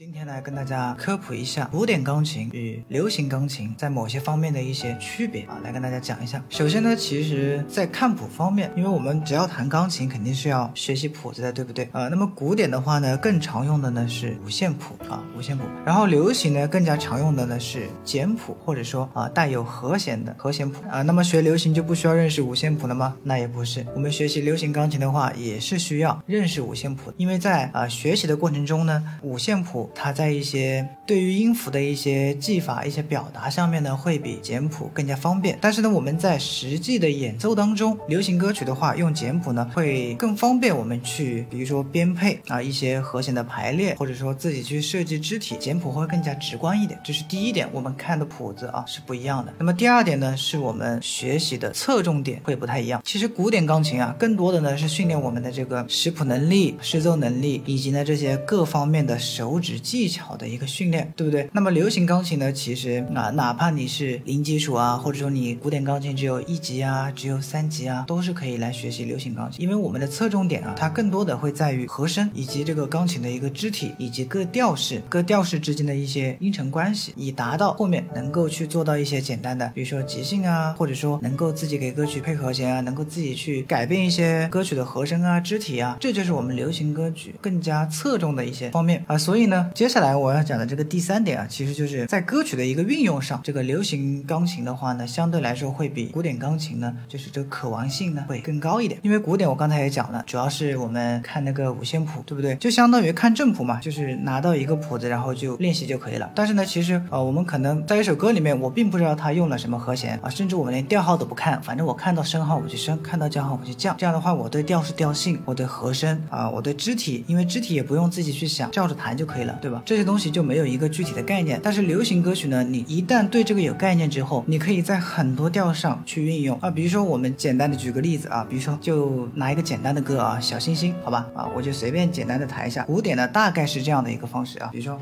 [0.00, 6.42] 今天来跟大家科普一下古典钢琴与流行钢琴在某些方面的一些区别啊，来跟大家讲一下。
[6.48, 11.86] 首先呢，其实在看谱方面，因为我们只要弹钢琴，肯定是要学习谱子的，对不对？
[11.92, 15.64] 呃，那么古典的话呢，更常用的呢是五线谱啊，五线谱。
[15.84, 21.02] 然后流行呢，更加常用的呢是简谱，或者说啊带有和弦的和弦谱啊。
[21.02, 23.14] 那么学流行就不需要认识五线谱了吗？
[23.22, 29.89] 那也不是，我们学习流行钢琴的话，也是需要认识五线谱，因为在啊学习的过程中呢，五线谱。
[29.94, 35.58] 它在一些对于音符的一些技法、一些表达上面呢，会比简谱更加方便。
[35.60, 46.98] 但是呢，我们在实际的演奏当中，流行歌曲的话，用简谱呢会更方便我们去，比如说编配啊一些和弦的排列，或者说自己去设计肢体，简谱会更加直观一点。
[47.02, 49.52] 这是第一点，我们看的谱子啊是不一样的。
[49.58, 53.02] 那么第二点呢，是我们学习的侧重点会不太一样。
[53.04, 59.79] 其实古典钢琴啊，更多的呢是训练我们的这个识谱能力、视奏能力，以及呢这些各方面的手指。
[59.80, 61.48] 技巧的一个训练，对不对？
[61.52, 62.52] 那么流行钢琴呢？
[62.52, 69.62] 其实啊，哪怕你是零基础啊，或者说你古典钢琴只有一级啊，只有三级啊，都是可以来学习流行钢琴。
[69.62, 89.16] 因为我们的侧重点啊，它更多的会在于和声以及这个钢琴的一个肢体以及各调式、各调式之间的一些音程关系，以达到后面能够去做到一些简单的，比如说即兴啊，或者说能够自己给歌曲配和弦啊，能够自己去改变一些歌曲的和声啊、肢体啊，这就是我们流行歌曲更加侧重的一些方面啊。
[89.16, 89.69] 所以呢。
[89.74, 99.00] 接下来我要讲的这个第三点啊，其实就是在歌曲的一个运用上，这个流行钢琴的话呢，相对来说会比古典钢琴呢，就是这个可玩性呢会更高一点。
[99.02, 102.54] 因为古典我刚才也讲了，主要是我们看那个五线谱，对不对？
[102.56, 106.30] 就相当于看正谱嘛，就是拿到一个谱子，然后就练习就可以了。
[106.34, 113.94] 但是呢，其实呃，我们可能在一首歌里面，我并不知道它用了什么和弦啊，甚至我们连调号都不看，反正我看到升号我就升，看到降号我就降。
[113.96, 119.58] 这样的话，我对调式调性，我对和声啊，我对肢体，因为肢体也不用自己去想，照着弹就可以了。
[119.60, 119.82] 对吧？
[119.84, 121.60] 这些东西就没有一个具体的概念。
[121.62, 126.70] 但是流行歌曲呢，你一旦对这个有概念之后，你可以在很多调上去运用啊。
[126.70, 132.84] 比如说，我们简单的举个例子啊，比如说就拿一个简单的歌啊，小星星，好吧啊，我就随便简单的弹一下。
[132.84, 135.00] 古典呢，大概是这样的一个方式啊，比如说，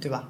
[0.00, 0.28] 对吧？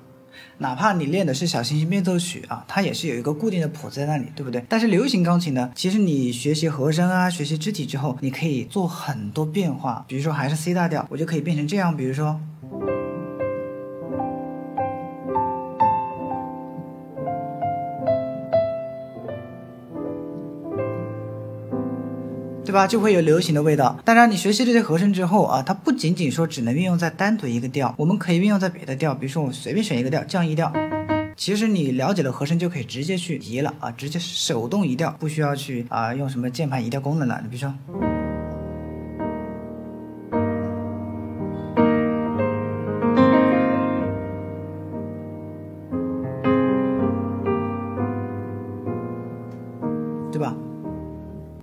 [0.58, 4.64] 哪怕你练的是小星星变奏曲啊，它也是有一个固定的谱子在那里，对不对？
[4.68, 10.04] 但是流行钢琴呢，其实你学习和声啊，学习肢体之后，你可以做很多变化。
[10.08, 12.40] 比如说还是 C 大调，我就可以变成这样，比如说。
[22.64, 22.86] 对吧？
[22.86, 23.98] 就会有流行的味道。
[24.04, 29.14] 当然，你学习这些和声之后啊，它不仅仅说只能运用在单独一个调，我们可以运用在别的调。
[29.14, 30.72] 比如说，我随便选一个调，降一调。
[31.36, 37.40] 其实你了解了和声，就可以直接去移了啊，直接手动移调，不需要去啊用什么键盘移调功能了。
[37.42, 38.19] 你比如说。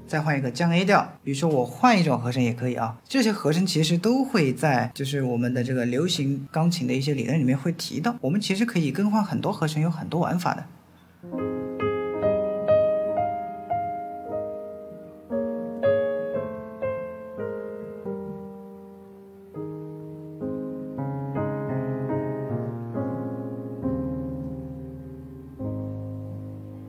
[0.08, 2.98] 再换一个降 A 调，比如说我换一种和声也可以啊。
[3.08, 8.16] 这些和声其实都会在就是我们的这个流行钢琴的一些理论里面会提到。
[8.22, 11.57] 我们其实可以更换很多和声，有很多玩法的。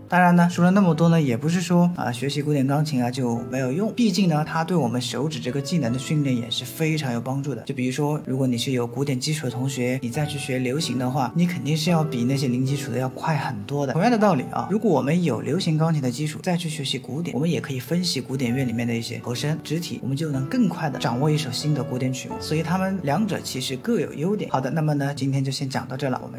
[0.08, 3.92] 当然呢，说了那么多呢，也不是说啊学习古典钢琴啊就没有用。
[3.94, 7.62] 毕竟呢，它对我们手指这个技能的训练也是非常有帮助的。
[7.62, 13.92] 就比如说，如果你是有古典基础的同学，你再去学流行的话，你肯定是要比那些零基础的要快很多的。
[13.92, 22.34] 同样的道理啊，如果我们有流行钢琴的基础，再去学习古典，我们也可以分析古典乐里面的一些和声、肢体，我们就能更快的掌握一首新的古典曲目。
[22.40, 24.50] 所以他们两者其实各有优点。
[24.50, 26.36] 好的，那么呢，今天就先讲到这了，我们。